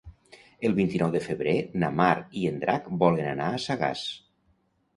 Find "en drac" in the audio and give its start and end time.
2.53-2.89